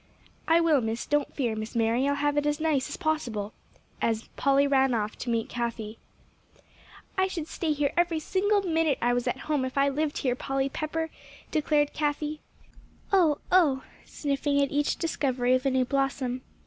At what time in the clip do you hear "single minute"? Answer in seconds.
8.19-8.97